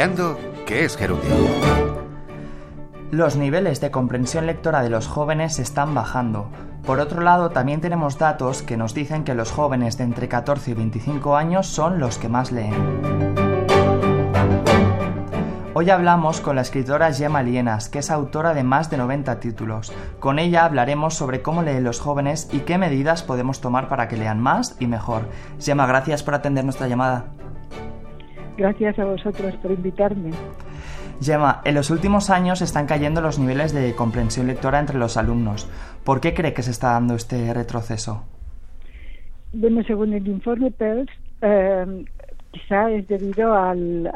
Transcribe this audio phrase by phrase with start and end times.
[0.00, 1.28] Gerundeando, ¿qué es gerundio?
[3.10, 6.48] Los niveles de comprensión lectora de los jóvenes están bajando.
[6.86, 10.70] Por otro lado, también tenemos datos que nos dicen que los jóvenes de entre 14
[10.70, 12.72] y 25 años son los que más leen.
[15.74, 19.92] Hoy hablamos con la escritora Gemma Lienas, que es autora de más de 90 títulos.
[20.18, 24.16] Con ella hablaremos sobre cómo leen los jóvenes y qué medidas podemos tomar para que
[24.16, 25.28] lean más y mejor.
[25.60, 27.26] Gemma, gracias por atender nuestra llamada.
[28.60, 30.32] Gracias a vosotros por invitarme.
[31.22, 35.66] Gemma, en los últimos años están cayendo los niveles de comprensión lectora entre los alumnos.
[36.04, 38.22] ¿Por qué cree que se está dando este retroceso?
[39.54, 41.08] Bueno, según el informe PERS,
[41.40, 42.04] eh,
[42.50, 44.06] quizá es debido al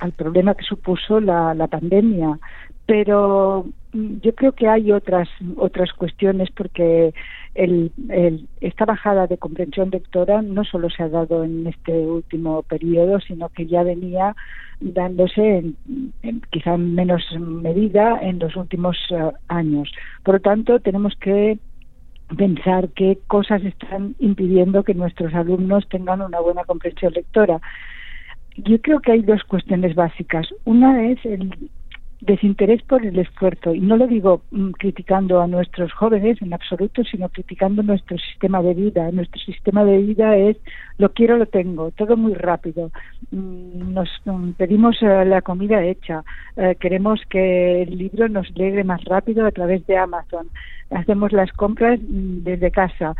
[0.00, 2.40] al problema que supuso la, la pandemia.
[2.86, 7.14] Pero yo creo que hay otras otras cuestiones porque
[7.54, 7.90] el,
[8.60, 13.48] esta bajada de comprensión lectora no solo se ha dado en este último periodo, sino
[13.48, 14.36] que ya venía
[14.80, 15.58] dándose
[16.22, 19.90] en, quizá en menos medida en los últimos eh, años.
[20.22, 21.58] Por lo tanto, tenemos que
[22.36, 27.60] pensar qué cosas están impidiendo que nuestros alumnos tengan una buena comprensión lectora.
[28.56, 30.46] Yo creo que hay dos cuestiones básicas.
[30.64, 31.70] Una es el
[32.20, 37.04] desinterés por el esfuerzo, y no lo digo mm, criticando a nuestros jóvenes en absoluto,
[37.04, 39.10] sino criticando nuestro sistema de vida.
[39.12, 40.56] Nuestro sistema de vida es
[40.98, 42.90] lo quiero, lo tengo, todo muy rápido.
[43.30, 46.24] Mm, nos mm, pedimos eh, la comida hecha,
[46.56, 50.48] eh, queremos que el libro nos llegue más rápido a través de Amazon,
[50.90, 53.14] hacemos las compras desde casa.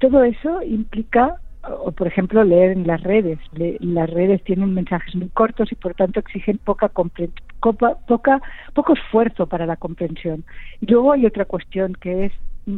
[0.00, 1.36] Todo eso implica
[1.68, 3.38] o por ejemplo leer en las redes.
[3.80, 8.40] las redes tienen mensajes muy cortos y por tanto exigen poca, poca,
[8.74, 10.44] poco esfuerzo para la comprensión.
[10.80, 12.32] Y luego hay otra cuestión que es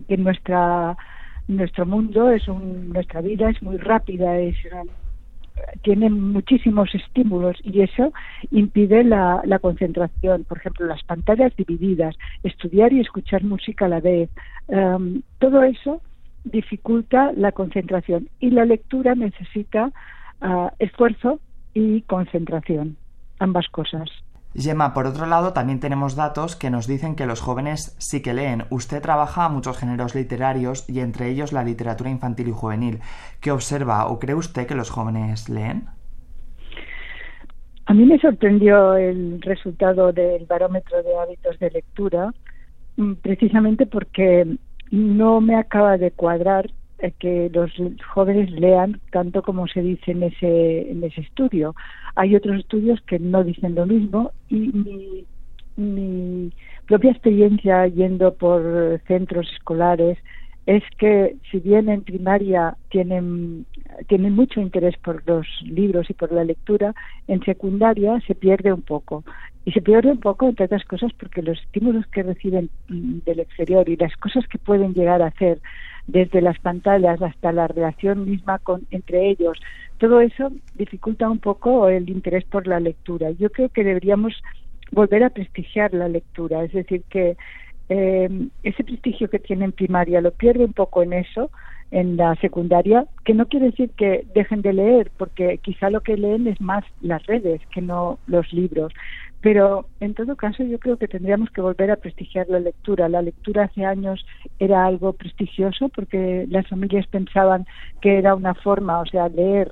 [0.09, 0.97] que nuestra
[1.48, 4.56] nuestro mundo es un, nuestra vida es muy rápida, es
[5.83, 8.12] tiene muchísimos estímulos y eso
[8.50, 10.45] impide la, la, concentración.
[10.45, 14.28] Por ejemplo, las pantallas divididas, estudiar y escuchar música a la vez.
[14.69, 16.03] Um, todo eso
[16.47, 19.93] dificulta la concentración y la lectura necesita
[20.41, 21.41] ah, esfuerzo
[21.75, 22.97] y concentración,
[23.39, 24.09] ambas cosas.
[24.55, 28.33] Gemma, por otro lado, también tenemos datos que nos dicen que los jóvenes sí que
[28.33, 28.65] leen.
[28.71, 33.01] Usted trabaja muchos géneros literarios y entre ellos la literatura infantil y juvenil.
[33.43, 35.89] ¿Qué observa o cree usted que los jóvenes leen?
[37.85, 42.33] A mí me sorprendió el resultado del barómetro de hábitos de lectura,
[42.97, 44.56] mm, precisamente porque
[44.91, 47.71] no me acaba de cuadrar eh, que los
[48.15, 51.75] jóvenes lean tanto como se dice en ese, en ese estudio.
[52.15, 55.27] Hay otros estudios que no dicen lo mismo y mi,
[55.77, 56.53] mi
[56.87, 60.19] propia experiencia yendo por centros escolares
[60.66, 63.66] es que si bien en primaria tienen,
[64.09, 66.93] tienen mucho interés por los libros y por la lectura,
[67.28, 69.25] en secundaria se pierde un poco.
[69.65, 73.41] Y se pierde un poco, entre otras cosas, porque los estímulos que reciben mm, del
[73.41, 75.60] exterior y las cosas que pueden llegar a hacer
[76.09, 79.59] desde las pantallas hasta la relación misma con, entre ellos,
[79.99, 83.31] todo eso dificulta un poco el interés por la lectura.
[83.32, 84.34] Yo creo que deberíamos
[84.93, 87.37] volver a prestigiar la lectura, es decir, que
[87.89, 91.51] eh, ese prestigio que tiene en primaria lo pierde un poco en eso,
[91.91, 96.17] en la secundaria, que no quiere decir que dejen de leer, porque quizá lo que
[96.17, 98.93] leen es más las redes que no los libros.
[99.41, 103.09] Pero en todo caso yo creo que tendríamos que volver a prestigiar la lectura.
[103.09, 104.27] La lectura hace años
[104.59, 107.67] era algo prestigioso porque las familias pensaban
[108.01, 109.71] que era una forma, o sea, leer,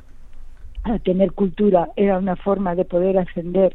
[1.02, 3.74] tener cultura, era una forma de poder ascender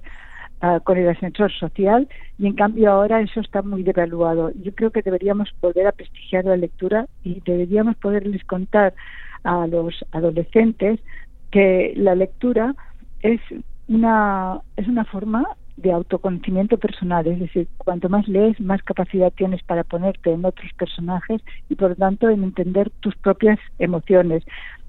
[0.83, 4.51] con el ascensor social y en cambio ahora eso está muy devaluado.
[4.61, 8.93] Yo creo que deberíamos volver a prestigiar la lectura y deberíamos poderles contar
[9.43, 10.99] a los adolescentes
[11.51, 12.75] que la lectura
[13.21, 13.39] es
[13.87, 15.45] una es una forma
[15.77, 20.71] de autoconocimiento personal, es decir, cuanto más lees, más capacidad tienes para ponerte en otros
[20.73, 24.43] personajes y por lo tanto en entender tus propias emociones.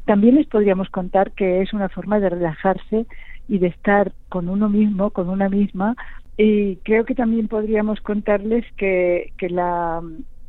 [0.05, 3.07] También les podríamos contar que es una forma de relajarse
[3.51, 5.97] y de estar con uno mismo, con una misma.
[6.37, 10.01] Y creo que también podríamos contarles que, que la,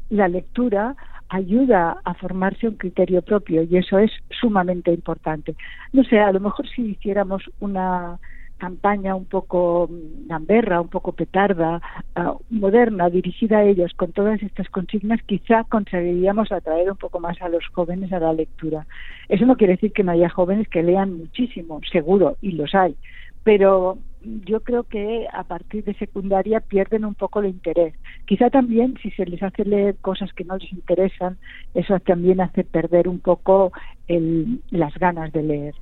[0.09, 0.95] la lectura
[1.27, 5.55] ayuda a formarse un criterio propio y eso es sumamente importante.
[5.93, 8.19] No sé, a lo mejor si hiciéramos una
[8.61, 9.89] campaña un poco
[10.27, 11.81] gamberra, un poco petarda,
[12.15, 17.41] ah, moderna, dirigida a ellos con todas estas consignas, quizá conseguiríamos atraer un poco más
[17.41, 18.85] a los jóvenes a la lectura.
[19.29, 22.95] Eso no quiere decir que no haya jóvenes que lean muchísimo, seguro, y los hay,
[23.43, 23.97] pero
[24.45, 27.95] yo creo que a partir de secundaria pierden un poco de interés.
[28.27, 31.39] Quizá también si se les hace leer cosas que no les interesan,
[31.73, 33.71] eso también hace perder un poco
[34.07, 35.73] el, las ganas de leer.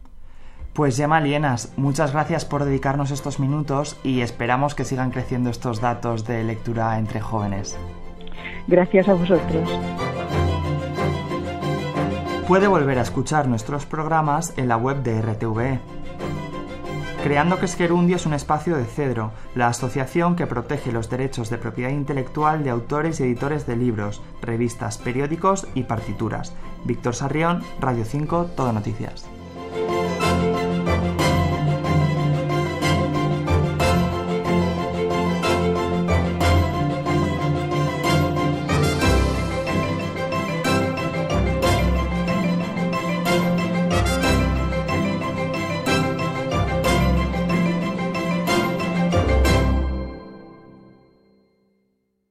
[0.74, 5.82] Pues Gemma Lienas, muchas gracias por dedicarnos estos minutos y esperamos que sigan creciendo estos
[5.82, 7.78] datos de lectura entre jóvenes.
[8.68, 9.70] Gracias a vosotros.
[12.48, 15.80] Puede volver a escuchar nuestros programas en la web de RTV.
[17.24, 21.58] Creando que Esquerundio es un espacio de Cedro, la asociación que protege los derechos de
[21.58, 26.54] propiedad intelectual de autores y editores de libros, revistas, periódicos y partituras.
[26.86, 29.30] Víctor Sarrión, Radio 5, Todo Noticias.